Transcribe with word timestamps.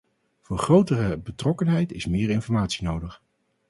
Voor 0.41 0.57
grotere 0.57 1.17
betrokkenheid 1.17 1.91
is 1.91 2.05
meer 2.05 2.29
informatie 2.29 2.83
nodig. 2.85 3.21